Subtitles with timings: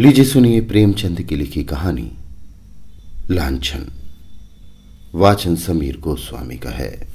[0.00, 2.12] लीजिए सुनिए प्रेमचंद की लिखी कहानी।
[3.30, 3.86] लांछन।
[5.14, 7.08] वाचन समीर गोस्वामी का है।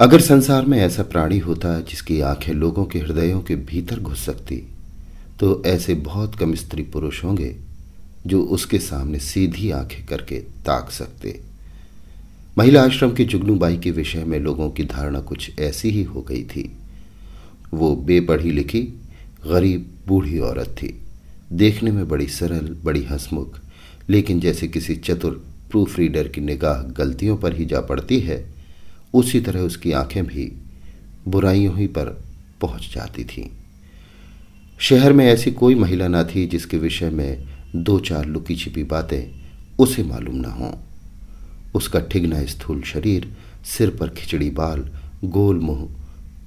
[0.00, 4.56] अगर संसार में ऐसा प्राणी होता जिसकी आँखें लोगों के हृदयों के भीतर घुस सकती
[5.40, 7.56] तो ऐसे बहुत कम स्त्री पुरुष होंगे
[8.26, 11.40] जो उसके सामने सीधी आँखें करके ताक सकते।
[12.58, 16.42] महिला आश्रम की जुगनूबाई के विषय में लोगों की धारणा कुछ ऐसी ही हो गई
[16.42, 16.76] थी।
[17.74, 19.00] वो बेपढ़ी लिखी
[19.46, 21.02] गरीब, बूढ़ी औरत थी।
[21.52, 23.60] देखने में बड़ी सरल, बड़ी हंसमुख।
[24.08, 28.54] लेकिन जैसे किसी चतुर प्रूफ रीडर की निगाह गलतियों पर ही जा पड़ती है,
[29.14, 30.52] उसी तरह उसकी आँखें भी
[31.28, 32.24] बुराइयों ही पर
[32.60, 33.46] पहुँच जाती थीं।
[34.78, 37.44] शहर में ऐसी कोई महिला ना थी जिसके विषय में
[37.76, 39.40] दो चार लुकी छिपी बातें
[39.78, 40.72] उसे मालूम ना हों।
[41.74, 43.32] उसका ठिगना स्थूल शरीर,
[43.64, 44.88] सिर पर खिचड़ी बाल,
[45.24, 45.88] गोल मुँह,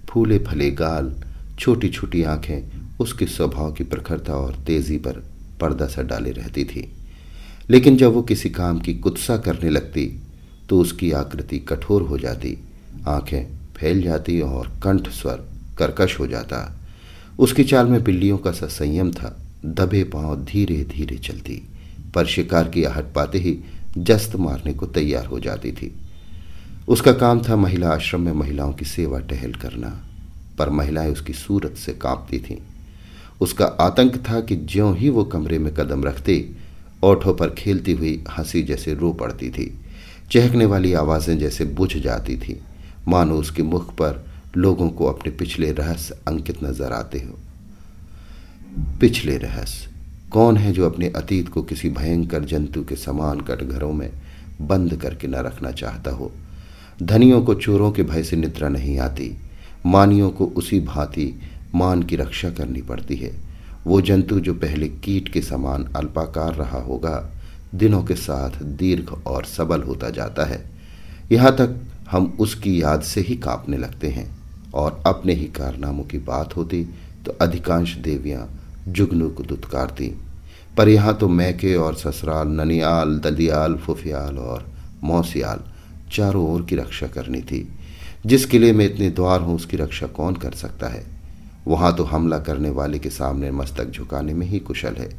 [0.09, 1.15] फूले फले गाल
[1.59, 5.11] छोटी छोटी आँखें उसके स्वभाव की प्रखरता और तेज़ी पर
[5.61, 6.91] पर्दा सा डाले रहती थी।
[7.69, 10.19] लेकिन जब वो किसी काम की कुत्सा करने लगती
[10.69, 12.57] तो उसकी आकृति कठोर हो जाती।
[13.07, 15.45] आँखें फैल जाती और कंठ स्वर
[15.77, 16.77] कर्कश हो जाता।
[17.39, 21.61] उसकी चाल में बिल्लियों का सा संयम था। दबे पाँव धीरे धीरे चलती।
[22.15, 23.57] पर शिकार की आहट पाते ही
[23.97, 25.95] जस्त मारने को तैयार हो जाती थी।
[26.87, 30.03] उसका काम था महिला आश्रम में महिलाओं की सेवा टहल करना।
[30.57, 32.57] पर महिलाएँ उसकी सूरत से कांपती थीं।
[33.41, 36.49] उसका आतंक था कि ज्यों ही वो कमरे में कदम रखते,
[37.03, 39.79] ओठों पर खेलती हुई हँसी जैसे रो पड़ती थी,
[40.31, 42.61] चहकने वाली आवाज़ें जैसे बुझ जाती थी।
[43.07, 44.25] मानो उसके मुख पर
[44.57, 47.39] लोगों को अपने पिछले रहस्य अंकित नज़र आते हो।
[49.01, 49.89] पिछले रहस्य?
[50.31, 54.11] कौन है जो अपने अतीत को किसी भयंकर जंतु के समान कटघरों में
[54.61, 56.31] बंद करके न रखना चाहता हो?
[57.03, 59.37] धनियों को चोरों के भय से निद्रा नहीं आती,
[59.85, 61.39] मानियों को उसी भांति
[61.77, 63.31] मान की रक्षा करनी पड़ती है।
[63.85, 67.29] वो जंतु जो पहले कीट के समान अल्पाकार रहा होगा,
[67.75, 70.59] दिनों के साथ दीर्घ और सबल होता जाता है।
[71.31, 71.75] यहाँ तक
[72.11, 74.29] हम उसकी याद से ही कांपने लगते हैं
[74.73, 76.83] और अपने ही कारनामों की बात होती
[77.25, 78.47] तो अधिकांश देवियाँ
[78.87, 80.07] जुगनू को दुत्कारती।
[80.77, 84.65] पर यहाँ तो मैके और ससुराल, ननियाल, दलियाल, फुफियाल और
[85.03, 85.63] मौसियाल
[86.11, 87.67] चारों ओर की रक्षा करनी थी।
[88.25, 91.05] जिसके लिए मैं इतने द्वार हूँ, उसकी रक्षा कौन कर सकता है?
[91.67, 95.09] वहाँ तो हमला करने वाले के सामने मस्तक झुकाने में ही कुशल है।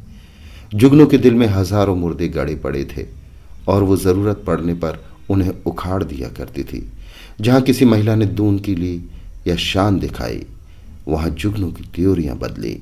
[0.73, 3.05] जुगनू के दिल में हज़ारों मुर्दे गड़े पड़े थे
[3.67, 6.81] और वो ज़रूरत पड़ने पर उन्हें उखाड़ दिया करती थी।
[7.41, 8.95] जहाँ किसी महिला ने दून की ली
[9.47, 10.45] या शान दिखाई,
[11.07, 12.79] वहाँ जुगनू की त्योरियाँ बदली।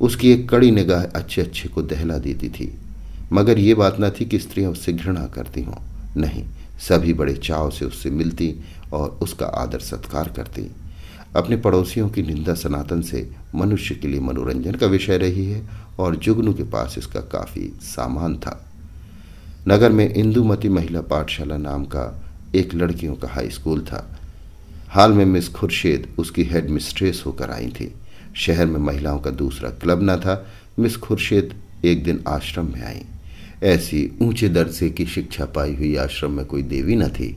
[0.00, 2.72] उसकी एक कड़ी निगाह अच्छे अच्छे को दहला देती थी।
[3.32, 5.80] मगर ये बात न थी कि स्त्रियाँ उससे घृणा करती हों।
[6.16, 6.44] नहीं,
[6.80, 8.54] सभी बड़े चाव से उससे मिलती
[8.92, 10.70] और उसका आदर सत्कार करती।
[11.36, 16.16] अपने पड़ोसियों की निंदा सनातन से मनुष्य के लिए मनोरंजन का विषय रही है और
[16.16, 18.72] जुगनू के पास इसका काफ़ी सामान था।
[19.68, 22.24] नगर में इंदुमती महिला पाठशाला नाम का
[22.54, 24.20] एक लड़कियों का हाई स्कूल था।
[24.88, 27.94] हाल में मिस खुर्शेद उसकी हेड मिस्ट्रेस होकर आई थी।
[28.36, 30.46] शहर में महिलाओं का दूसरा क्लब न था।
[30.78, 31.54] मिस खुर्शेद
[31.84, 33.02] एक दिन आश्रम में आई।
[33.62, 37.36] ऐसी ऊँचे दर्जे की शिक्षा पाई हुई आश्रम में कोई देवी न थी।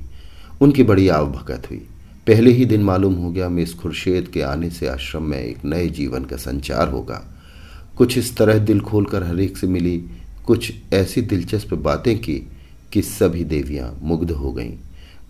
[0.61, 1.87] उनकी बड़ी आवभगत हुई।
[2.29, 5.87] पहले ही दिन मालूम हो गया मिस खुर्शेद के आने से आश्रम में एक नए
[5.87, 7.25] जीवन का संचार होगा।
[7.97, 10.03] कुछ इस तरह दिल खोलकर हरेक से मिली,
[10.45, 12.47] कुछ ऐसी दिलचस्प बातें की
[12.93, 14.73] कि सभी देवियाँ मुग्ध हो गईं।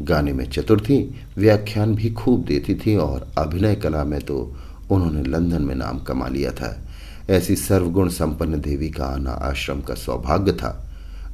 [0.02, 4.56] गाने में चतुर थीं, व्याख्यान भी खूब देती थीं और अभिनय कला में तो
[4.92, 6.88] उन्होंने लंदन में नाम कमा लिया था।
[7.30, 10.90] ऐसी सर्वगुण संपन्न देवी का आना आश्रम का सौभाग्य था।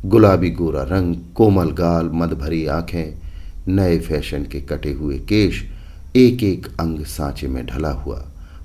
[0.05, 3.24] गुलाबी गोरा रंग, कोमल गाल मद भरी आँखें
[3.67, 5.63] नए फ़ैशन के कटे हुए केश
[6.15, 8.23] एक एक अंग सांचे में ढला हुआ।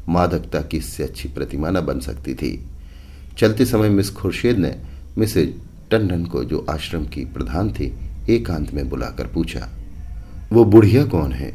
[0.09, 2.53] मादकता की इससे अच्छी प्रतिमा न बन सकती थी।
[3.39, 4.75] चलते समय मिस खुर्शेद ने
[5.19, 5.55] मिसेज
[5.91, 7.93] टंडन को, जो आश्रम की प्रधान थी,
[8.31, 9.69] एकांत में बुलाकर पूछा,
[10.53, 11.53] वो बुढ़िया कौन है?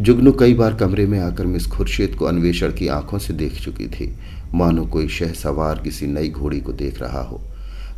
[0.00, 3.86] जुगनू कई बार कमरे में आकर मिस खुर्शीद को अन्वेषण की आँखों से देख चुकी
[3.86, 4.12] थी।
[4.54, 7.40] मानो कोई शह सवार किसी नई घोड़ी को देख रहा हो।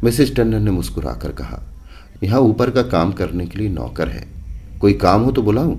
[0.04, 1.62] मिसेज टंडन ने मुस्कुराकर कहा,
[2.22, 4.26] यहाँ ऊपर का काम करने के लिए नौकर है।
[4.80, 5.76] कोई काम हो तो बुलाऊं?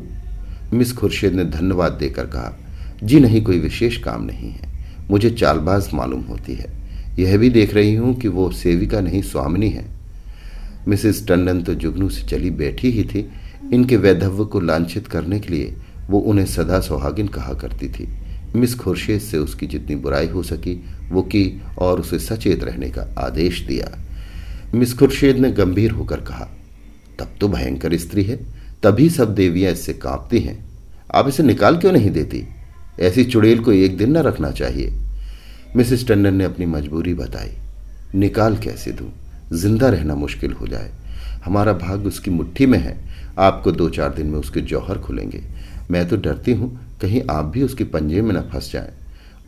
[0.73, 2.57] मिस खुर्शीद ने धन्यवाद देकर कहा,
[3.03, 4.73] जी नहीं, कोई विशेष काम नहीं है।
[5.11, 6.73] मुझे चालबाज मालूम होती है।
[7.19, 9.85] यह भी देख रही हूँ कि वो सेविका नहीं, स्वामिनी है।
[10.87, 13.29] मिसेस टंडन तो जुगनू से चली बैठी ही थी।
[13.73, 15.73] इनके वैधव्य को लांछित करने के लिए
[16.09, 18.07] वो उन्हें सदा सुहागिन कहा करती थी।
[18.55, 23.15] मिस खुर्शीद से उसकी जितनी बुराई हो सकी, वो की और उसे सचेत रहने का
[23.17, 23.97] आदेश दिया।
[24.75, 26.47] मिस खुर्शीद ने गंभीर होकर कहा,
[27.19, 28.39] तब तो भयंकर स्त्री है।
[28.85, 30.57] तभी सब देवियाँ इससे कांपती हैं।
[31.15, 32.47] आप इसे निकाल क्यों नहीं देती?
[32.99, 34.93] ऐसी चुड़ैल को एक दिन न रखना चाहिए।
[35.75, 37.51] मिसिस टंडन ने अपनी मजबूरी बताई।
[38.15, 39.11] निकाल कैसे दूँ?
[39.53, 40.91] ज़िंदा रहना मुश्किल हो जाए।
[41.45, 42.97] हमारा भाग उसकी मुट्ठी में है।
[43.39, 45.41] आपको दो चार दिन में उसके जौहर खुलेंगे।
[45.91, 48.93] मैं तो डरती हूँ, कहीं आप भी उसके पंजे में न फंस जाएँ।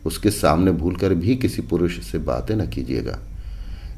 [0.06, 3.18] उसके सामने भूलकर भी किसी पुरुष से बातें न कीजिएगा।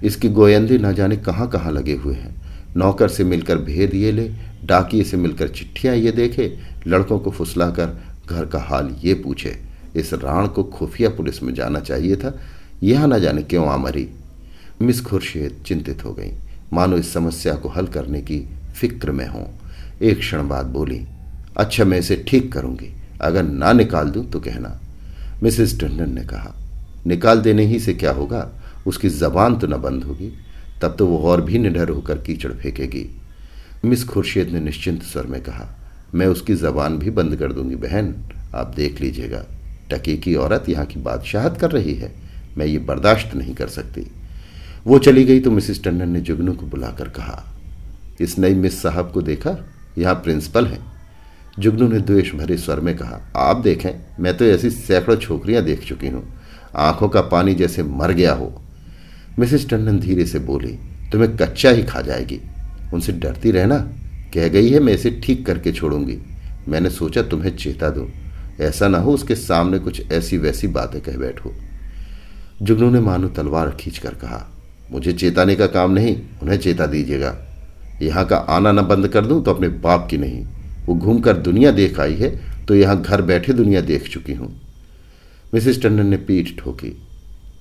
[0.04, 2.34] इसकी गोयंदे न जाने कहाँ कहाँ लगे हुए हैं।
[2.76, 4.31] नौकर से मिलकर भेद ये ले
[4.64, 9.56] डाकिए से मिलकर चिट्ठियाँ ये देखे, लड़कों को फुसलाकर घर का हाल ये पूछे,
[9.96, 12.38] इस राण को खुफिया पुलिस में जाना चाहिए था,
[12.82, 14.08] यह न जाने क्यों आ मरी?
[14.82, 16.30] मिस खुर्शीद चिंतित हो गई।
[16.72, 18.38] मानो इस समस्या को हल करने की
[18.74, 19.44] फ़िक्र में हों।
[20.02, 21.00] एक क्षण बाद बोली
[21.56, 24.78] अच्छा मैं इसे ठीक करूँगी, अगर ना निकाल दूँ तो कहना।
[25.42, 26.54] मिसेस टंडन ने कहा,
[27.06, 28.48] निकाल देने ही से क्या होगा?
[28.86, 30.32] उसकी जबान तो न बंद होगी,
[30.82, 33.06] तब तो वो और भी निडर होकर कीचड़ फेंकेगी।
[33.82, 35.68] मिस खुर्शीद ने निश्चिंत स्वर में कहा,
[36.14, 38.14] मैं उसकी जबान भी बंद कर दूँगी, बहन।
[38.54, 39.44] आप देख लीजिएगा
[39.90, 42.12] टकी की औरत यहाँ की बादशाहत कर रही है।
[42.58, 44.06] मैं ये बर्दाश्त नहीं कर सकती।
[44.86, 47.44] वो चली गई तो मिसिस टंडन ने जुगनू को बुलाकर कहा,
[48.20, 49.56] इस नई मिस साहब को देखा?
[49.98, 50.80] यहाँ प्रिंसिपल हैं।
[51.58, 53.90] जुगनू ने द्वेष भरे स्वर में कहा, आप देखें,
[54.20, 56.22] मैं तो ऐसी सैकड़ों छोकरियाँ देख चुकी हूँ।
[56.76, 58.52] आँखों का पानी जैसे मर गया हो।
[59.38, 60.78] मिसेस टंडन धीरे से बोली,
[61.12, 62.40] तुम्हें कच्चा ही खा जाएगी।
[62.94, 63.78] उनसे डरती रहना।
[64.34, 66.19] कह गई है, मैं इसे ठीक करके छोड़ूँगी।
[66.69, 68.08] मैंने सोचा तुम्हें चेता दूँ।
[68.60, 71.52] ऐसा ना हो उसके सामने कुछ ऐसी वैसी बातें कह बैठो।
[72.62, 74.46] जुगनू ने मानो तलवार खींचकर कहा,
[74.92, 77.37] मुझे चेताने का काम नहीं, उन्हें चेता दीजिएगा।
[78.02, 80.44] यहाँ का आना ना बंद कर दूँ तो अपने बाप की नहीं।
[80.87, 82.31] वो घूमकर दुनिया देख आई है
[82.66, 84.54] तो यहाँ घर बैठे दुनिया देख चुकी हूँ।
[85.54, 86.96] मिसिस टंडन ने पीठ ठोकी,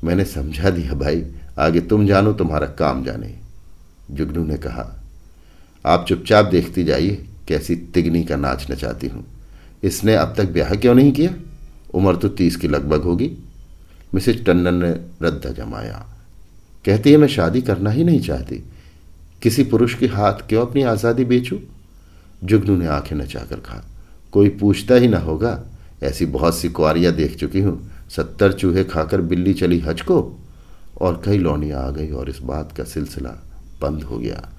[0.04, 1.24] मैंने समझा दिया भाई,
[1.60, 3.34] आगे तुम जानो, तुम्हारा काम जाने।
[4.12, 4.96] जुगनू ने कहा
[5.86, 9.26] आप चुपचाप देखती जाइए कैसी तिगनी का नाच नचाती हूँ।
[9.84, 11.34] इसने अब तक ब्याह क्यों नहीं किया?
[11.94, 13.32] उम्र तो तीस की लगभग होगी।
[14.14, 14.90] मिसेज टंडन ने
[15.22, 16.06] रद्दा जमाया।
[16.86, 18.64] कहती है, मैं शादी करना ही नहीं चाहती।
[19.42, 21.58] किसी पुरुष के हाथ क्यों अपनी आज़ादी बेचूं?
[22.44, 23.84] जुगनू ने आँखें नचाकर कहा,
[24.32, 25.60] कोई पूछता ही ना होगा।
[26.04, 30.40] ऐसी बहुत सी कुआरियाँ देख चुकी हूँ। सत्तर चूहे खाकर बिल्ली चली हज को
[31.02, 33.30] और कई लौनियाँ आ गई और इस बात का सिलसिला
[33.82, 34.50] बंद हो गया।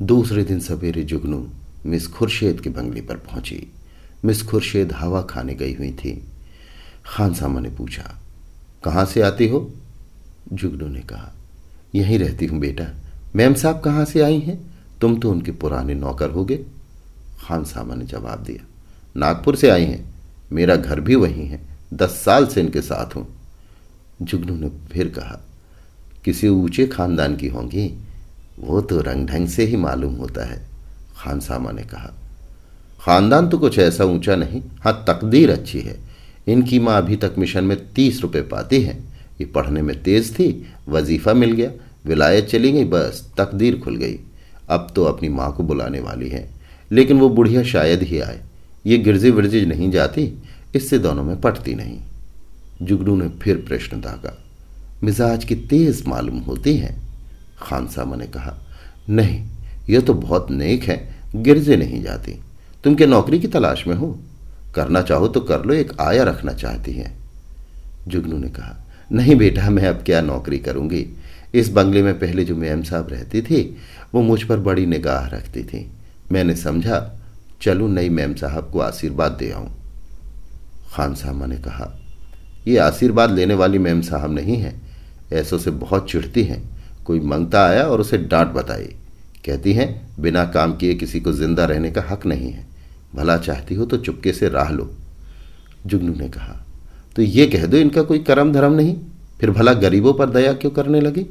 [0.00, 1.46] दूसरे दिन सवेरे जुगनू
[1.86, 3.66] मिस खुर्शेद के बंगले पर पहुँची।
[4.24, 6.12] मिस खुर्शेद हवा खाने गई हुई थी।
[7.06, 8.02] खान सामा ने पूछा,
[8.84, 9.70] कहाँ से आती हो?
[10.52, 11.32] जुगनू ने कहा,
[11.94, 12.86] यहीं रहती हूँ बेटा।
[13.36, 14.58] मैम साहब कहाँ से आई हैं?
[15.00, 16.64] तुम तो उनके पुराने नौकर हो गए।
[17.40, 18.64] खान सामा ने जवाब दिया,
[19.16, 20.04] नागपुर से आई हैं।
[20.52, 21.60] मेरा घर भी वहीं है।
[21.94, 23.26] दस साल से इनके साथ हूँ।
[24.22, 25.40] जुगनू ने फिर कहा,
[26.24, 27.88] किसी ऊँचे खानदान की होंगी?
[28.62, 30.60] वो तो रंग ढंग से ही मालूम होता है,
[31.16, 32.12] खान सामा ने कहा।
[33.00, 35.96] खानदान तो कुछ ऐसा ऊँचा नहीं हाँ तकदीर अच्छी है।
[36.48, 38.96] इनकी माँ अभी तक मिशन में तीस रुपए पाती है।
[39.40, 41.70] ये पढ़ने में तेज थी, वजीफा मिल गया,
[42.06, 44.18] विलायत चली गई, बस, तकदीर खुल गई।
[44.68, 46.48] अब तो अपनी माँ को बुलाने वाली है,
[46.90, 48.40] लेकिन वो बुढ़िया शायद ही आए।
[48.86, 50.32] ये गिरजे विरजे नहीं जाती,
[50.74, 51.98] इससे दोनों में पटती नहीं।
[52.82, 54.36] जुगनू ने फिर प्रश्न दागा,
[55.04, 56.96] मिजाज की तेज मालूम होती है।
[57.62, 58.56] खानसामा ने कहा,
[59.10, 59.44] नहीं
[59.90, 62.40] यह तो बहुत नेक है, गिरजे नहीं जाती।
[62.84, 64.18] तुम क्या नौकरी की तलाश में हो?
[64.74, 67.12] करना चाहो तो कर लो, एक आया रखना चाहती है।
[68.08, 71.06] जुगनू ने कहा, नहीं बेटा, मैं अब क्या नौकरी करूँगी?
[71.54, 73.76] इस बंगले में पहले जो मैम साहब रहती थी,
[74.14, 75.90] वो मुझ पर बड़ी निगाह रखती थी।
[76.32, 77.20] मैंने समझा,
[77.62, 79.70] चलू नई मैम साहब को आशीर्वाद दे आऊँ।
[80.94, 81.98] खान साहबा ने कहा,
[82.66, 84.80] ये आशीर्वाद लेने वाली मैम साहब नहीं है।
[85.32, 88.94] ऐसों से बहुत चिढ़ती हैं। कोई मंगता आया और उसे डांट बताई।
[89.44, 89.88] कहती हैं,
[90.20, 92.66] बिना काम किए किसी को ज़िंदा रहने का हक नहीं है।
[93.14, 94.90] भला चाहती हो तो चुपके से राह लो।
[95.86, 96.60] जुगनू ने कहा
[97.16, 98.96] तो ये कह दो इनका कोई करम धर्म नहीं?
[99.40, 101.26] फिर भला गरीबों पर दया क्यों करने लगी?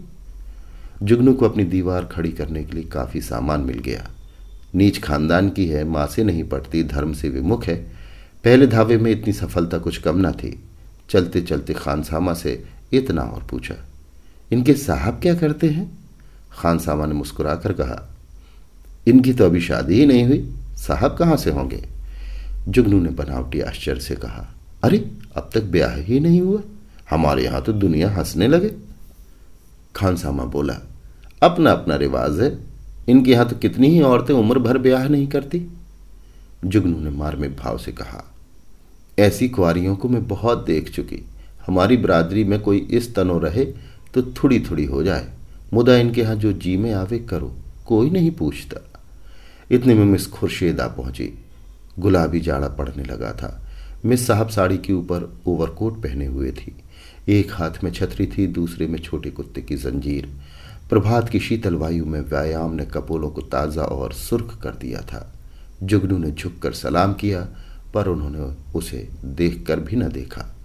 [1.03, 4.09] जुगनू को अपनी दीवार खड़ी करने के लिए काफ़ी सामान मिल गया।
[4.75, 7.75] नीच खानदान की है, माँ से नहीं पड़ती धर्म से विमुख है।
[8.43, 10.57] पहले धावे में इतनी सफलता कुछ कम ना थी।
[11.09, 12.63] चलते चलते खानसामा से
[12.93, 13.75] इतना और पूछा
[14.51, 15.99] इनके साहब क्या करते हैं?
[16.51, 18.15] खानसामा ने मुस्कुराकर कहा,
[19.07, 21.83] इनकी तो अभी शादी ही नहीं हुई, साहब कहाँ से होंगे?
[22.67, 26.61] जुगनू ने बनावटी आश्चर्य से कहा, अरे, अब तक ब्याह ही नहीं हुआ,
[27.09, 28.71] हमारे यहाँ तो दुनिया हंसने लगे।
[29.95, 30.75] खानसामा बोला,
[31.43, 32.57] अपना अपना रिवाज है,
[33.09, 35.67] इनके यहाँ तो कितनी ही औरतें उम्र भर ब्याह नहीं करती?
[36.65, 38.33] जुगनू ने मार्मिक भाव से कहा,
[39.19, 41.25] ऐसी कुआरियों को मैं बहुत देख चुकी,
[41.67, 45.33] हमारी बरादरी में कोई इस तनो रहे तो थोड़ी थोड़ी हो जाए।
[45.73, 49.01] मुदा इनके यहाँ जो जी में आवे करो, कोई नहीं पूछता।
[49.71, 51.45] इतने में मिस खुर्शेद पहुँची।
[51.99, 53.67] गुलाबी जाड़ा पड़ने लगा था।
[54.05, 56.75] मिस साहब साड़ी के ऊपर ओवरकोट पहने हुए थी।
[57.29, 60.29] एक हाथ में छतरी थी, दूसरे में छोटे कुत्ते की जंजीर।
[60.89, 65.33] प्रभात की शीतल वायु में व्यायाम ने कपोलों को ताज़ा और सुर्ख कर दिया था।
[65.83, 67.47] जुगनू ने झुककर सलाम किया,
[67.93, 70.55] पर उन्होंने उसे देखकर भी न देखा।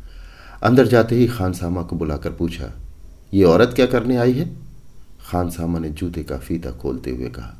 [0.63, 2.73] अंदर जाते ही खानसामा को बुलाकर पूछा
[3.35, 4.51] ये औरत क्या करने आई है?
[5.21, 7.57] खानसामा ने जूते का फीता खोलते हुए कहा,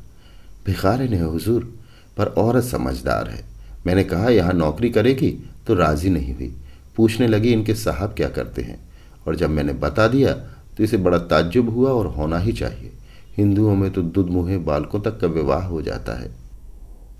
[0.65, 1.73] भिखारे ने हुजूर,
[2.17, 3.45] पर औरत समझदार है।
[3.87, 5.29] मैंने कहा, यहाँ नौकरी करेगी
[5.67, 6.53] तो राज़ी नहीं हुई।
[6.95, 8.79] पूछने लगी, इनके साहब क्या करते हैं?
[9.27, 10.33] और जब मैंने बता दिया
[10.77, 12.91] तो इसे बड़ा ताज्जुब हुआ और होना ही चाहिए।
[13.37, 16.31] हिंदुओं में तो दुध मुहे बालकों तक का विवाह हो जाता है।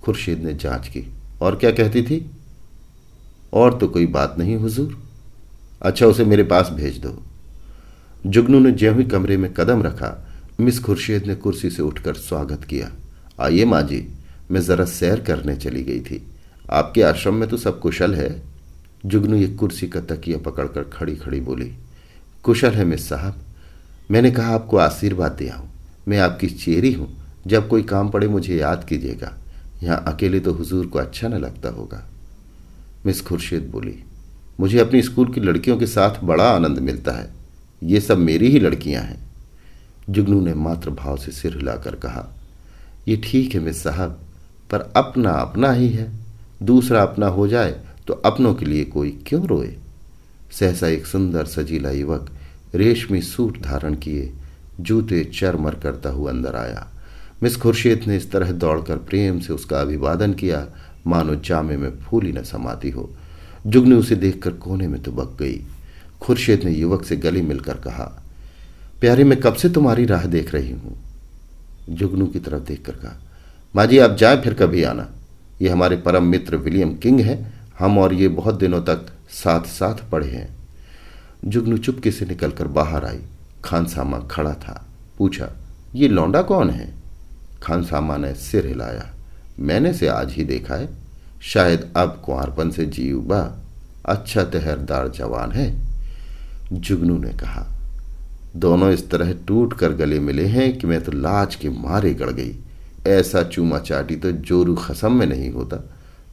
[0.04, 1.08] खुर्शीद ने जाँच की।
[1.42, 2.32] और क्या कहती थी?
[3.54, 4.98] और तो कोई बात नहीं, हुजूर।
[5.82, 7.22] अच्छा उसे मेरे पास भेज दो।
[8.26, 10.28] जुगनू ने ज्यों ही कमरे में कदम रखा,
[10.60, 12.92] मिस खुर्शीद ने कुर्सी से उठकर स्वागत किया।
[13.40, 14.08] आइए माँ जी
[14.52, 16.28] मैं जरा सैर करने चली गई थी।
[16.72, 18.42] आपके आश्रम में तो सब कुशल है।
[19.06, 21.74] जुगनू एक कुर्सी का तकिया पकड़कर खड़ी खड़ी बोली।
[22.44, 23.36] कुशल है मिस साहब।
[24.12, 25.70] मैंने कहा, आपको आशीर्वाद दिया हूँ।
[26.08, 29.38] मैं आपकी चेरी हूँ। जब कोई काम पड़े मुझे याद कीजिएगा।
[29.84, 32.10] यहाँ अकेले तो हुजूर को अच्छा न लगता होगा।
[33.06, 34.04] मिस खुर्शीद बोली।
[34.60, 37.37] मुझे अपनी स्कूल की लड़कियों के साथ बड़ा आनंद मिलता है।
[37.81, 39.19] ये सब मेरी ही लड़कियाँ हैं।
[40.10, 42.27] जुगनू ने मात्र भाव से सिर हिलाकर कहा,
[43.07, 44.19] ये ठीक है मिस साहब,
[44.72, 46.12] पर अपना अपना ही है।
[46.63, 47.72] दूसरा अपना हो जाए
[48.07, 49.75] तो अपनों के लिए कोई क्यों रोए?
[50.51, 52.29] सहसा एक सुंदर सजीला युवक
[52.75, 54.31] रेशमी सूट धारण किए,
[54.79, 56.88] जूते चरमर करता हुआ अंदर आया।
[57.43, 60.67] मिस खुर्शीद ने इस तरह दौड़कर प्रेम से उसका अभिवादन किया,
[61.07, 63.10] मानो जामे में फूली न समाती हो।
[63.67, 65.62] जुग ने उसे देखकर कोने में दुबक गई।
[66.22, 68.24] खुर्शीद ने युवक से गली मिलकर कहा,
[69.02, 70.98] प्यारे, मैं कब से तुम्हारी राह देख रही हूँ?
[71.90, 73.22] जुगनू की तरफ़ देखकर कहा,
[73.76, 75.10] माँ जी, आप जाए फिर कभी आना।
[75.62, 80.10] ये हमारे परम मित्र विलियम किंग हैं। हम और ये बहुत दिनों तक साथ साथ
[80.10, 80.58] पढ़े हैं।
[81.46, 83.20] जुगनू चुपके से निकलकर बाहर आई।
[83.64, 84.86] खानसामा खड़ा था।
[85.18, 85.50] पूछा,
[85.96, 86.94] ये लौंडा कौन है?
[87.64, 89.14] खानसामा ने सिर हिलाया,
[89.60, 90.90] मैंने से आज ही देखा है।
[91.42, 93.64] शायद अब कुंवरपन से जी उबा।
[94.06, 95.87] अच्छा तहरदार जवान है।
[96.72, 97.66] जुगनू ने कहा,
[98.56, 102.32] दोनों इस तरह टूट कर गले मिले हैं कि मैं तो लाज के मारे गड़
[102.32, 102.56] गई।
[103.08, 105.78] ऐसा चूमा चाटी तो जोरू खसम में नहीं होता।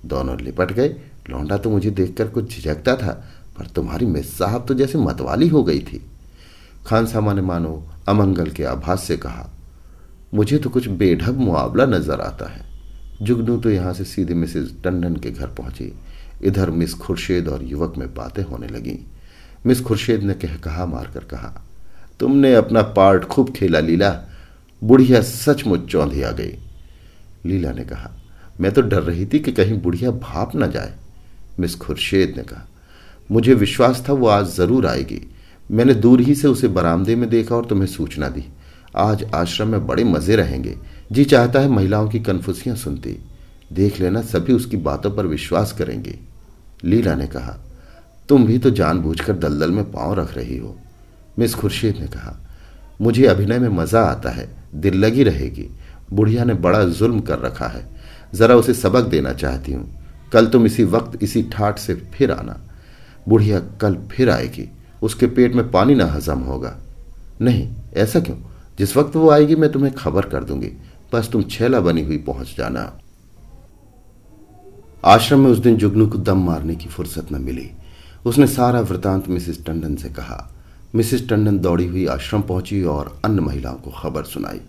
[0.06, 0.88] दोनों लिपट गए।
[1.30, 3.12] लौंडा तो मुझे देखकर कुछ झिझकता था,
[3.58, 6.00] पर तुम्हारी मिस साहब तो जैसे मतवाली हो गई थी।
[6.86, 9.48] खान सामा ने मानो अमंगल के आभास से कहा,
[10.34, 12.64] मुझे तो कुछ बेढब मुआवला नज़र आता है।
[13.22, 15.92] जुगनू तो यहाँ से सीधे मिसेज टंडन के घर पहुँची।
[16.42, 18.98] इधर मिस खुर्शेद और युवक में बातें होने लगी।
[19.66, 21.62] मिस खुर्शेद ने कह, कहा, मारकर कहा,
[22.20, 24.10] तुमने अपना पार्ट खूब खेला, लीला।
[24.82, 26.54] बुढ़िया सचमुच चौंधी आ गई।
[27.46, 28.10] लीला ने कहा,
[28.60, 30.94] मैं तो डर रही थी कि कहीं बुढ़िया भाप ना जाए।
[31.60, 32.66] मिस खुर्शेद ने कहा,
[33.30, 35.20] मुझे विश्वास था वो आज ज़रूर आएगी।
[35.70, 38.44] मैंने दूर ही से उसे बरामदे में देखा और तुम्हें सूचना दी।
[38.96, 40.76] आज आश्रम में बड़े मज़े रहेंगे।
[41.12, 43.16] जी चाहता है महिलाओं की कन्फुसियाँ सुनती।
[43.72, 46.18] देख लेना, सभी उसकी बातों पर विश्वास करेंगे।
[46.84, 47.56] लीला ने कहा
[48.28, 50.78] तुम भी तो जानबूझकर दलदल में पाँव रख रही हो।
[51.38, 52.40] मिस खुर्शीद ने कहा,
[53.00, 55.68] मुझे अभिनय में मज़ा आता है, दिल लगी रहेगी।
[56.12, 57.88] बुढ़िया ने बड़ा जुल्म कर रखा है।
[58.34, 59.98] जरा उसे सबक देना चाहती हूँ।
[60.32, 62.60] कल तुम इसी वक्त इसी ठाट से फिर आना।
[63.28, 64.70] बुढ़िया कल फिर आएगी।
[65.02, 66.76] उसके पेट में पानी ना हजम होगा।
[67.40, 68.36] नहीं, ऐसा क्यों?
[68.78, 70.72] जिस वक्त वो आएगी, मैं तुम्हें खबर कर दूँगी।
[71.12, 73.00] बस तुम छेला बनी हुई पहुँच जाना।
[75.04, 77.70] आश्रम में उस दिन जुगनू को दम मारने की फुर्सत न मिली।
[78.24, 80.50] उसने सारा वृतांत मिसिस टंडन से कहा।
[80.94, 84.60] मिसिस टंडन दौड़ी हुई आश्रम पहुँची और अन्य महिलाओं को खबर सुनाई।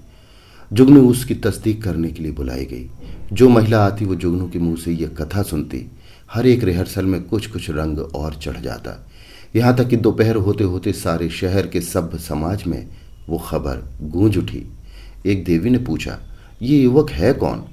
[0.73, 2.89] जुगनू उसकी तस्दीक करने के लिए बुलाई गई।
[3.33, 5.85] जो महिला आती, वो जुगनू के मुँह से यह कथा सुनती।
[6.33, 9.07] हर एक रिहर्सल में कुछ कुछ रंग और चढ़ जाता।
[9.55, 12.87] यहाँ तक कि दोपहर होते होते सारे शहर के सभ्य समाज में
[13.29, 14.63] वो खबर गूंज उठी।
[15.25, 16.17] एक देवी ने पूछा,
[16.61, 17.63] ये युवक है कौन?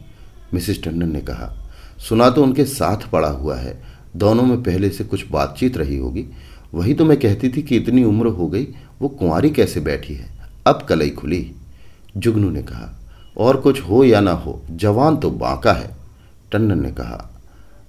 [0.55, 1.55] मिसिस टंडन ने कहा,
[1.99, 6.27] सुना तो उनके साथ पड़ा हुआ है। दोनों में पहले से कुछ बातचीत रही होगी।
[6.75, 8.67] वही तो मैं कहती थी कि इतनी उम्र हो गई,
[9.03, 10.31] वो कुंवारी कैसे बैठी है?
[10.67, 11.53] अब कलई खुली।
[12.17, 13.01] जुगनू ने कहा,
[13.39, 15.97] और कुछ हो या ना हो, जवान तो बांका है।
[16.53, 17.29] टंडन ने कहा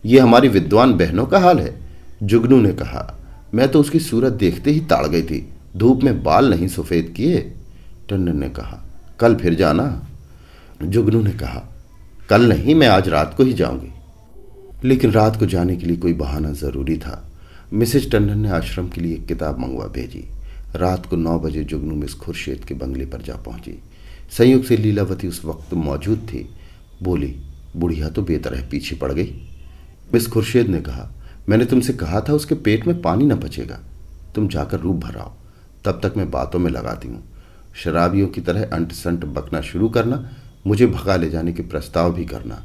[0.06, 1.80] यह हमारी विद्वान बहनों का हाल है।
[2.24, 3.18] जुगनू ने कहा,
[3.53, 7.53] मैं तो उसकी सूरत देखते ही ताड़ गई थी। धूप में बाल नहीं सफ़ेद किए?
[8.10, 8.84] टंडन ने कहा,
[9.20, 10.08] कल फिर जाना।
[10.84, 11.74] जुगनू ने कहा,
[12.30, 13.93] कल नहीं, मैं आज रात को ही जाऊँगी।
[14.84, 17.32] लेकिन रात को जाने के लिए कोई बहाना ज़रूरी था।
[17.74, 20.25] मिसेज टंडन ने आश्रम के लिए एक किताब मंगवा भेजी।
[20.75, 23.80] रात को नौ बजे जुगनू मिस खुर्शेद के बंगले पर जा पहुँची।
[24.38, 26.50] संयोग से लीलावती उस वक्त मौजूद थी।
[27.04, 27.36] बोली,
[27.75, 29.34] बुढ़िया तो बेतरह पीछे पड़ गई।
[30.13, 31.10] मिस खुर्शेद ने कहा,
[31.50, 33.80] मैंने तुमसे कहा था उसके पेट में पानी न बचेगा
[34.36, 35.32] तुम जाकर रूप भराओ।
[35.86, 37.24] तब तक मैं बातों में लगाती हूँ।
[37.75, 40.30] शराबियों की तरह अंट संट बकना शुरू करना,
[40.68, 42.63] मुझे भगा ले जाने के प्रस्ताव भी करना।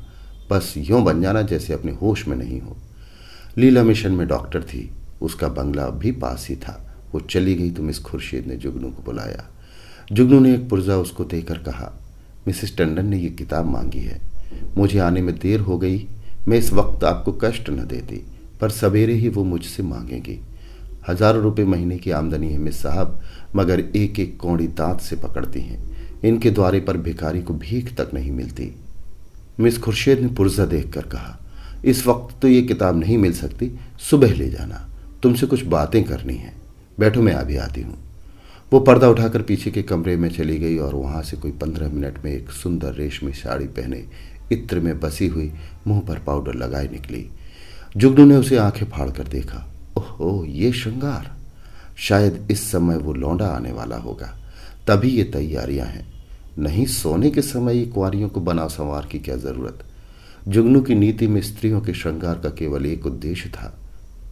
[0.51, 2.77] बस यूँ बन जाना जैसे अपने होश में नहीं हो।
[3.59, 4.91] लीला मिशन में डॉक्टर थी,
[5.23, 9.03] उसका बंगला भी पास ही था। वो चली गई तो मिस खुर्शीद ने जुगनू को
[9.03, 9.45] बुलाया।
[10.13, 11.93] जुगनू ने एक पुर्जा उसको देकर कहा,
[12.47, 14.21] मिसेस टंडन ने यह किताब मांगी है।
[14.77, 16.07] मुझे आने में देर हो गई।
[16.49, 18.23] मैं इस वक्त आपको कष्ट न देती,
[18.61, 20.39] पर सवेरे ही वो मुझसे मांगेंगी।
[21.09, 23.21] हज़ारों रुपए महीने की आमदनी है मिस साहब,
[23.57, 28.11] मगर एक एक कौड़ी दांत से पकड़ती हैं। इनके द्वारे पर भिखारी को भीख तक
[28.15, 28.73] नहीं मिलती।
[29.61, 31.39] मिस खुर्शीद ने पुर्जा देखकर कहा,
[31.85, 33.79] इस वक्त तो ये किताब नहीं मिल सकती,
[34.11, 34.89] सुबह ले जाना।
[35.23, 36.55] तुमसे कुछ बातें करनी है।
[37.01, 37.99] बैठो, मैं अभी आती हूँ।
[38.73, 42.25] वो पर्दा उठाकर पीछे के कमरे में चली गई और वहाँ से कोई पंद्रह मिनट
[42.25, 44.05] में एक सुंदर रेशमी साड़ी पहने
[44.53, 45.53] इत्र में बसी हुई
[45.87, 47.31] मुँह पर पाउडर लगाए निकली।
[47.97, 51.37] जुगनू ने उसे आँखें फाड़ कर देखा। ओहो, ये श्रृंगार!
[51.97, 54.39] शायद इस समय वो लौंडा आने वाला होगा।
[54.87, 56.18] तभी ये तैयारियाँ हैं।
[56.59, 59.85] नहीं, सोने के समय कुआरियों को बना संवार की क्या ज़रूरत?
[60.49, 63.79] जुगनू की नीति में स्त्रियों के श्रृंगार का केवल एक उद्देश्य था,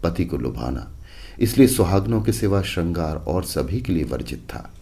[0.02, 0.92] पति को लुभाना।
[1.38, 4.72] इसलिए सुहागनों के सिवा श्रृंगार और सभी के लिए वर्जित था।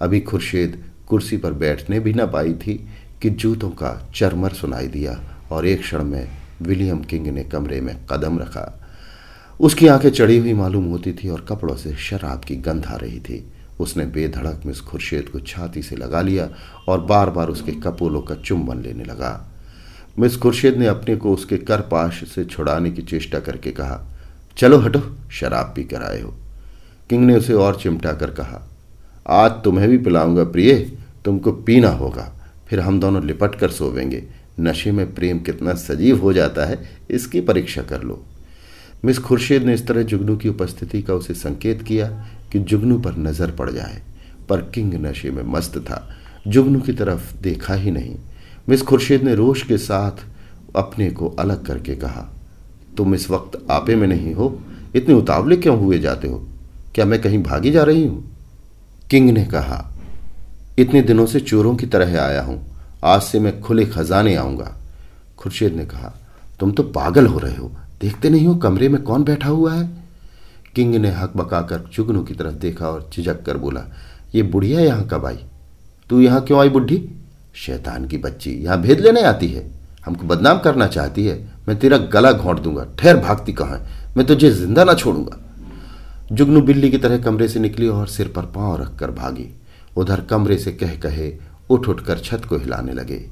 [0.00, 2.86] अभी खुर्शेद कुर्सी पर बैठने भी न पाई थी
[3.22, 5.20] कि जूतों का चरमर सुनाई दिया
[5.50, 6.28] और एक क्षण में
[6.62, 8.80] विलियम किंग ने कमरे में कदम रखा।
[9.60, 13.20] उसकी आँखें चढ़ी हुई मालूम होती थी और कपड़ों से शराब की गंध आ रही
[13.20, 16.48] थी। उसने बेधड़क मिस खुर्शीद को छाती से लगा लिया
[16.88, 19.32] और बार बार उसके कपोलों का चुंबन लेने लगा।
[20.18, 24.00] मिस खुर्शीद ने अपने को उसके करपाश से छुड़ाने की चेष्टा करके कहा,
[24.56, 25.00] चलो हटो,
[25.30, 26.34] शराब पी कर आए हो।
[27.10, 28.62] किंग ने उसे और चिमटा कर कहा,
[29.28, 30.74] आज तुम्हें भी पिलाऊँगा प्रिय,
[31.24, 32.30] तुमको पीना होगा,
[32.68, 34.22] फिर हम दोनों लिपट कर सोवेंगे।
[34.60, 36.78] नशे में प्रेम कितना सजीव हो जाता है,
[37.10, 38.22] इसकी परीक्षा कर लो।
[39.04, 43.16] मिस खुर्शीद ने इस तरह जुगनू की उपस्थिति का उसे संकेत किया कि जुगनू पर
[43.16, 44.02] नज़र पड़ जाए,
[44.48, 46.16] पर किंग नशे में मस्त था।
[46.48, 48.16] जुगनू की तरफ़ देखा ही नहीं।
[48.68, 50.24] मिस खुर्शीद ने रोश के साथ
[50.76, 52.34] अपने को अलग करके कहा,
[52.96, 54.60] तुम इस वक्त आपे में नहीं हो?
[54.96, 56.48] इतने उतावले क्यों हुए जाते हो?
[56.94, 58.36] क्या मैं कहीं भागी जा रही हूँ?
[59.10, 59.94] किंग ने कहा,
[60.78, 62.66] इतने दिनों से चोरों की तरह आया हूँ।
[63.04, 64.76] आज से मैं खुले खजाने आऊँगा।
[65.38, 66.14] खुर्शीद ने कहा,
[66.60, 67.72] तुम तो पागल हो रहे हो।
[68.04, 69.88] देखते नहीं हो कमरे में कौन बैठा हुआ है?
[70.74, 73.84] किंग ने हक बकाकर चुगनू की तरफ़ देखा और झिझक कर बोला,
[74.34, 75.38] ये बुढ़िया यहाँ कब आई?
[76.10, 76.98] तू यहाँ क्यों आई बुढ़ी?
[77.54, 79.70] शैतान की बच्ची, यहाँ भेद लेने आती है।
[80.06, 81.36] हमको बदनाम करना चाहती है।
[81.68, 83.80] मैं तेरा गला घोंट दूँगा। ठहर भागती कहाँ
[84.16, 85.38] मैं तुझे ज़िंदा ना छोड़ूँगा।
[86.32, 89.48] जुगनू बिल्ली की तरह कमरे से निकली और सिर पर पाँव रखकर भागी।
[89.96, 91.32] उधर कमरे से कह कहे,
[91.70, 93.24] उठ, उठकर छत को हिलाने लगे।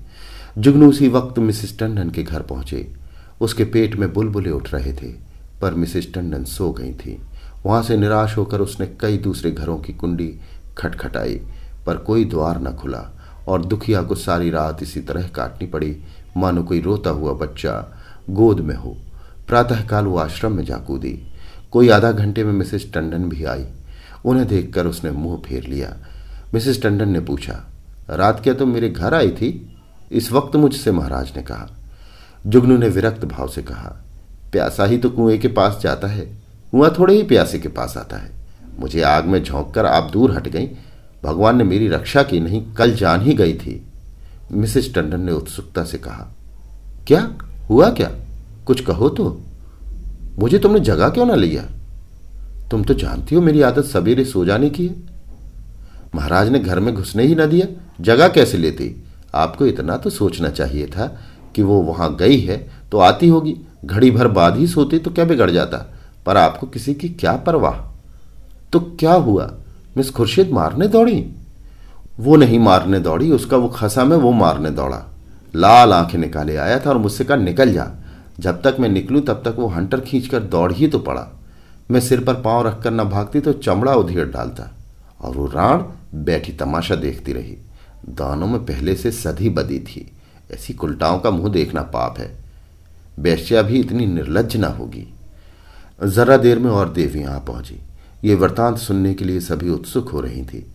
[0.59, 3.02] जुगनू उसी वक्त मिसिस टंडन के घर पहुँचे।
[3.43, 5.13] उसके पेट में बुलबुले उठ रहे थे,
[5.61, 7.21] पर मिसिस टंडन सो गई थी।
[7.67, 10.35] वहाँ से निराश होकर उसने कई दूसरे घरों की कुंडी
[10.79, 11.41] खटखटाई,
[11.87, 13.03] पर कोई द्वार न खुला,
[13.49, 15.97] और दुखिया को सारी रात इसी तरह काटनी पड़ी।
[16.37, 17.73] मानो कोई रोता हुआ बच्चा
[18.31, 18.97] गोद में हो।
[19.49, 21.19] प्रातःकाल वो आश्रम में जा कूदी
[21.71, 23.67] कोई आधा घंटे में मिसेस टंडन भी आई।
[24.25, 25.97] उन्हें देखकर उसने मुँह फेर लिया।
[26.55, 27.63] मिसेस टंडन ने पूछा,
[28.11, 29.51] रात क्या तुम मेरे घर आई थी?
[30.13, 31.69] इस वक्त मुझसे, महाराज ने कहा।
[32.47, 34.05] जुगनू ने विरक्त भाव से कहा,
[34.53, 36.21] प्यासा ही तो कुएँ के पास जाता है,
[36.71, 38.31] कुआँ थोड़े ही प्यासे के पास आता है।
[38.79, 40.67] मुझे आग में झोंक कर आप दूर हट गई।
[41.25, 43.87] भगवान ने मेरी रक्षा की नहीं, कल जान ही गई थी।
[44.53, 46.35] मिसेस टंडन ने उत्सुकता से कहा,
[47.07, 47.35] क्या?
[47.71, 48.11] हुआ क्या?
[48.67, 49.41] कुछ कहो तो।
[50.39, 51.63] मुझे तुमने जगह क्यों ना लिया?
[52.71, 54.95] तुम तो जानती हो मेरी आदत सवेरे सो जाने की है।
[56.15, 57.67] महाराज ने घर में घुसने ही ना दिया।
[58.01, 59.05] जगह कैसे लेती?
[59.35, 61.21] आपको इतना तो सोचना चाहिए था
[61.57, 65.25] कि वो वहाँ गई है तो आती होगी। घड़ी भर बाद ही सोती तो क्या
[65.25, 65.95] बिगड़ जाता?
[66.27, 67.93] पर आपको किसी की क्या परवाह?
[68.73, 69.55] तो क्या हुआ?
[69.97, 71.31] मिस खुर्शीद मारने दौड़ी?
[72.21, 75.15] वो नहीं मारने दौड़ी, उसका वो खसा में वो मारने दौड़ा।
[75.57, 77.91] लाल आँखें निकाले आया था और मुझसे कहा, निकल जा।
[78.41, 81.41] जब तक मैं निकलूं, तब तक वो हंटर खींचकर दौड़ ही तो पड़ा।
[81.91, 84.75] मैं सिर पर पाँव रखकर न भागती तो चमड़ा उधेड़ डालता।
[85.21, 85.83] और वो राण
[86.15, 87.57] बैठी तमाशा देखती रही।
[88.09, 90.13] दानों में पहले से सधी बदी थी।
[90.55, 92.37] ऐसी कुलटाओं का मुँह देखना पाप है।
[93.21, 95.15] बैश्या भी इतनी निर्लज ना होगी।
[96.05, 97.81] जरा देर में और देवी यहाँ पहुँची।
[98.25, 100.67] ये वृतांत सुनने के लिए सभी उत्सुक हो रही थी।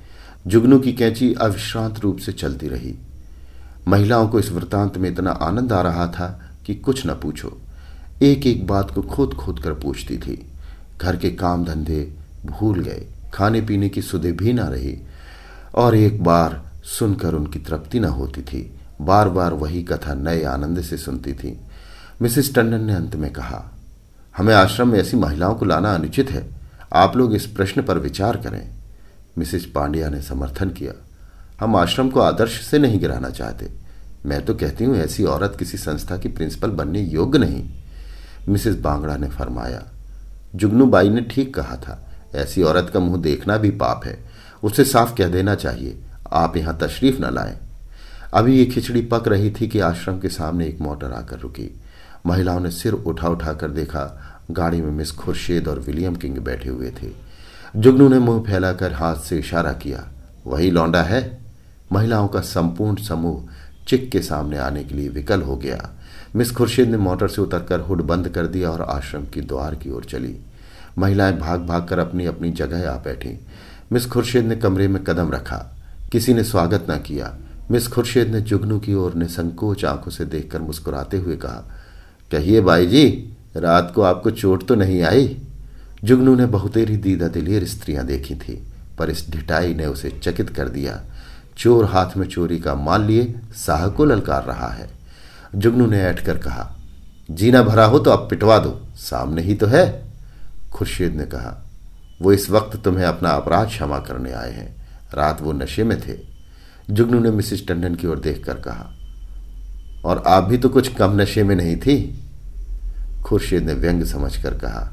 [0.47, 2.95] जुगनू की कैंची अविश्रांत रूप से चलती रही।
[3.87, 7.57] महिलाओं को इस वृतांत में इतना आनंद आ रहा था कि कुछ न पूछो।
[8.21, 10.47] एक एक बात को खोद खोद कर पूछती थी।
[11.01, 12.13] घर के काम धंधे
[12.45, 14.97] भूल गए। खाने पीने की सुधे भी ना रही।
[15.75, 20.81] और एक बार सुनकर उनकी तृप्ति न होती थी। बार बार वही कथा नए आनंद
[20.81, 21.59] से सुनती थी।
[22.21, 23.63] मिसिस टंडन ने अंत में कहा,
[24.35, 26.45] हमें आश्रम में ऐसी महिलाओं को लाना अनुचित है।
[26.93, 28.69] आप लोग इस प्रश्न पर विचार करें।
[29.37, 30.93] मिसिस पांड्या ने समर्थन किया,
[31.59, 33.69] हम आश्रम को आदर्श से नहीं गिराना चाहते।
[34.25, 37.63] मैं तो कहती हूँ, ऐसी औरत किसी संस्था की प्रिंसिपल बनने योग्य नहीं।
[38.49, 39.83] मिसेस बांगड़ा ने फरमाया,
[40.55, 41.99] जुगनूबाई ने ठीक कहा था,
[42.35, 44.17] ऐसी औरत का मुँह देखना भी पाप है।
[44.63, 45.97] उसे साफ़ कह देना चाहिए,
[46.31, 47.57] आप यहाँ तशरीफ़ न लाएँ।
[48.33, 51.81] अभी ये खिचड़ी पक रही थी कि आश्रम के सामने एक मोटर आकर रुकी।
[52.25, 56.69] महिलाओं ने सिर उठा उठा कर देखा, गाड़ी में मिस खुर्शीद और विलियम किंग बैठे
[56.69, 57.09] हुए थे।
[57.75, 60.07] जुगनू ने मुँह फैलाकर हाथ से इशारा किया,
[60.45, 61.37] वही लौंडा है?
[61.91, 63.47] महिलाओं का संपूर्ण समूह
[63.87, 65.89] चिक के सामने आने के लिए विकल हो गया।
[66.35, 69.91] मिस खुर्शीद ने मोटर से उतरकर हुड बंद कर दिया और आश्रम की द्वार की
[69.91, 70.37] ओर चली।
[70.97, 73.39] महिलाएँ भाग भाग कर अपनी अपनी जगह आ बैठी।
[73.91, 75.75] मिस खुर्शीद ने कमरे में कदम रखा।
[76.11, 77.37] किसी ने स्वागत न किया।
[77.71, 81.63] मिस खुर्शीद ने जुगनू की ओर ने संकोच आँखों से देखकर मुस्कुराते हुए कहा,
[82.31, 85.41] कहिए भाई जी रात को आपको चोट तो नहीं आई?
[86.03, 90.69] जुगनू ने बहुतेरी दीदा दिलेर स्त्रियाँ देखी थी, पर इस ढिटाई ने उसे चकित कर
[90.69, 91.01] दिया।
[91.57, 94.89] चोर हाथ में चोरी का माल लिए साह को ललकार रहा है।
[95.55, 96.75] जुगनू ने ऐठ कहा,
[97.31, 100.13] जीना भरा हो तो आप पिटवा दो, सामने ही तो है।
[100.71, 101.65] खुर्शीद ने कहा,
[102.21, 104.75] वो इस वक्त तुम्हें अपना अपराध क्षमा करने आए हैं।
[105.13, 106.36] रात वो नशे में थे।
[106.89, 108.91] जुगनू ने मिसिस टंडन की ओर देखकर कहा,
[110.05, 111.97] और आप भी तो कुछ कम नशे में नहीं थी?
[113.25, 114.91] खुर्शीद ने व्यंग समझकर कहा,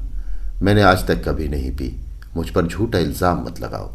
[0.61, 1.95] मैंने आज तक कभी नहीं पी,
[2.35, 3.91] मुझ पर झूठा इल्ज़ाम मत लगाओ।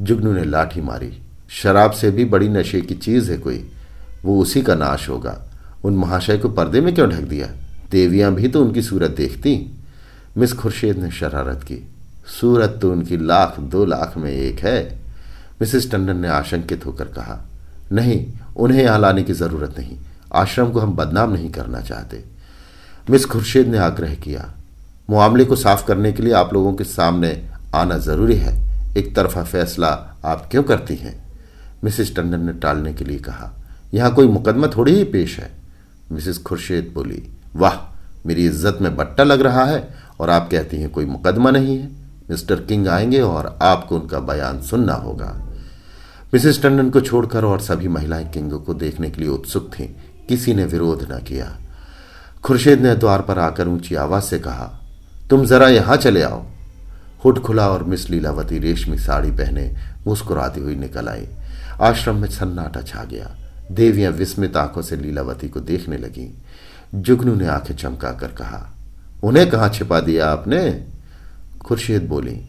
[0.00, 1.12] जुगनू ने लाठी मारी,
[1.52, 3.64] शराब से भी बड़ी नशे की चीज़ है कोई,
[4.24, 5.36] वो उसी का नाश होगा।
[5.84, 7.46] उन महाशय को पर्दे में क्यों ढक दिया?
[7.90, 9.58] देवियाँ भी तो उनकी सूरत देखती।
[10.36, 11.82] मिस खुर्शीद ने शरारत की,
[12.30, 14.99] सूरत तो उनकी लाख दो लाख में एक है।
[15.60, 17.44] मिसेस टंडन ने आशंकित होकर कहा,
[17.92, 19.98] नहीं, उन्हें यहाँ लाने की ज़रूरत नहीं।
[20.34, 22.24] आश्रम को हम बदनाम नहीं करना चाहते।
[23.10, 24.50] मिस खुर्शीद ने आग्रह किया
[25.10, 28.54] मामले को साफ़ करने के लिए आप लोगों के सामने आना ज़रूरी है।
[28.96, 29.88] एक तरफा फैसला
[30.24, 31.14] आप क्यों करती हैं?
[31.84, 33.52] मिसेस टंडन ने टालने के लिए कहा,
[33.94, 35.50] यहाँ कोई मुकदमा थोड़ी ही पेश है।
[36.12, 37.22] मिसेस खुर्शीद बोली,
[37.56, 37.76] वाह,
[38.26, 39.88] मेरी इज़्ज़त में बट्टा लग रहा है
[40.20, 41.88] और आप कहती हैं कोई मुकदमा नहीं है।
[42.30, 45.49] मिस्टर किंग आएँगे और आपको उनका बयान सुनना होगा।
[46.34, 49.88] मिसेस टंडन को छोड़कर और सभी महिलाएँ किंग को देखने के लिए उत्सुक थीं।
[50.28, 51.58] किसी ने विरोध न किया।
[52.44, 54.80] खुर्शीद ने द्वार पर आकर ऊँची आवाज़ से कहा,
[55.30, 56.44] तुम जरा यहाँ चले आओ।
[57.24, 59.74] हुड खुला और मिस लीलावती रेशमी साड़ी पहने
[60.06, 61.28] मुस्कुराती हुई निकल आई।
[61.80, 63.36] आश्रम में सन्नाटा छा गया।
[63.72, 66.38] देवियाँ विस्मित आँखों से लीलावती को देखने लगी।
[66.94, 68.74] जुगनू ने आँखें चमकाकर कहा,
[69.22, 70.86] उन्हें कहाँ छिपा दिया आपने?
[71.64, 72.40] खुर्शीद बोली,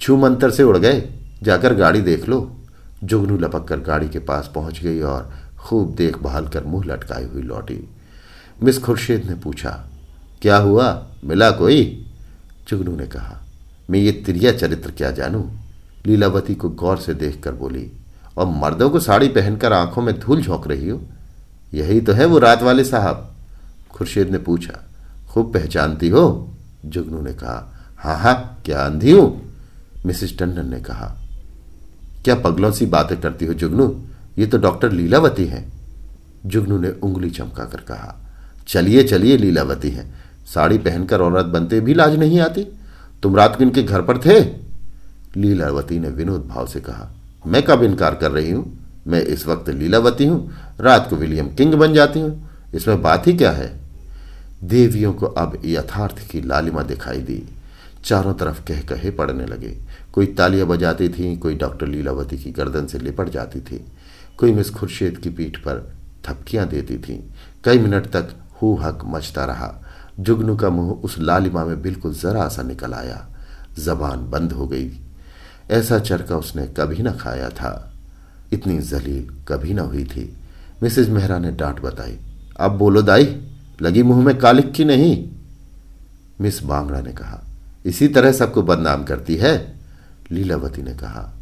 [0.00, 1.10] छू मंतर से उड़ गए।
[1.42, 2.56] जाकर गाड़ी देख लो।
[3.04, 7.42] जुगनू लपक कर गाड़ी के पास पहुँच गई और खूब देखभाल कर मुँह लटकाई हुई
[7.42, 7.88] लौटी।
[8.62, 9.70] मिस खुर्शीद ने पूछा,
[10.42, 11.06] क्या हुआ?
[11.24, 12.06] मिला कोई?
[12.68, 13.40] जुगनू ने कहा,
[13.90, 15.50] मैं ये त्रिया चरित्र क्या जानू?
[16.06, 17.90] लीलावती को गौर से देखकर बोली,
[18.36, 21.00] और मर्दों को साड़ी पहनकर आँखों में धूल झोंक रही हो?
[21.74, 23.34] यही तो है वो रात वाले साहब।
[23.90, 24.84] खुर्शीद ने पूछा,
[25.28, 26.56] खूब पहचानती हो?
[26.84, 29.54] जुगनू ने कहा हाँ हाँ क्या अंधी हूँ?
[30.06, 31.19] मिसिस टंडन ने कहा
[32.24, 33.94] क्या पगलों सी बातें करती हो जुगनू?
[34.38, 35.70] ये तो डॉक्टर लीलावती हैं।
[36.46, 38.16] जुगनू ने उंगली चमकाकर कहा,
[38.68, 40.12] चलिए चलिए, लीलावती हैं।
[40.46, 42.66] साड़ी पहनकर औरत बनते भी लाज नहीं आती।
[43.22, 44.40] तुम रात को इनके घर पर थे?
[45.36, 47.10] लीलावती ने विनोद भाव से कहा,
[47.46, 48.78] मैं कब इनकार कर रही हूँ?
[49.06, 53.32] मैं इस वक्त लीलावती हूँ, रात को विलियम किंग बन जाती हूँ। इसमें बात ही
[53.32, 53.72] क्या है?
[54.64, 57.42] देवियों को अब यथार्थ की लालिमा दिखाई दी।
[58.04, 59.76] चारों तरफ़ कह कहे पड़ने लगे।
[60.12, 63.84] कोई तालियाँ बजाती थी, कोई डॉक्टर लीलावती की गर्दन से लिपट जाती थी,
[64.38, 65.94] कोई मिस खुर्शीद की पीठ पर
[66.24, 67.30] थपकियाँ देती थी।
[67.64, 68.30] कई मिनट तक
[68.62, 69.84] हु हक मचता रहा।
[70.20, 73.26] जुगनू का मुँह उस लालिमा में बिल्कुल जरा सा निकल आया।
[73.78, 74.90] जबान बंद हो गई।
[75.70, 77.92] ऐसा चरका उसने कभी ना खाया था।
[78.52, 80.36] इतनी जलील कभी ना हुई थी।
[80.82, 82.18] मिसेज मेहरा ने डांट बताई।
[82.60, 83.46] अब बोलो दाई,
[83.82, 85.28] लगी मुँह में कालिक की नहीं?
[86.40, 87.42] मिस बांगड़ा ने कहा,
[87.86, 89.79] इसी तरह सबको बदनाम करती है?
[90.32, 91.32] लीलावती ने कहा,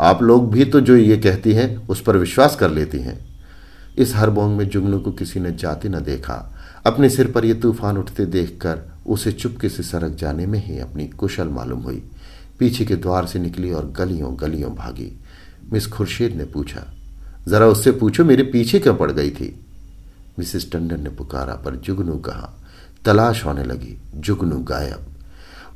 [0.00, 3.18] आप लोग भी तो जो ये कहती हैं, उस पर विश्वास कर लेती हैं।
[3.98, 6.34] इस हरबोंग में जुगनू को किसी ने जाते न देखा।
[6.86, 11.06] अपने सिर पर यह तूफ़ान उठते देखकर उसे चुपके से सरक जाने में ही अपनी
[11.08, 12.02] कुशल मालूम हुई।
[12.58, 15.12] पीछे के द्वार से निकली और गलियों गलियों भागी।
[15.72, 16.86] मिस खुर्शीद ने पूछा,
[17.48, 19.54] जरा उससे पूछो, मेरे पीछे क्यों पड़ गई थी?
[20.38, 22.52] मिसेस टंडन ने पुकारा, पर जुगनू कहा,
[23.04, 25.06] तलाश होने लगी, जुगनू गायब।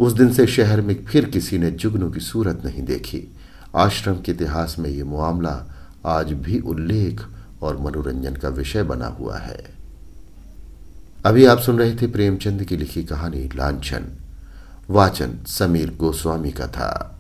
[0.01, 3.35] उस दिन से शहर में फिर किसी ने जुगनू की सूरत नहीं देखी।
[3.77, 5.75] आश्रम के इतिहास में ये मामला
[6.07, 7.23] आज भी उल्लेख
[7.63, 9.75] और मनोरंजन का विषय बना हुआ है।
[11.27, 14.05] अभी आप सुन रहे थे प्रेमचंद की लिखी कहानी, लांछन।
[14.91, 17.13] वाचन समीर गोस्वामी का था।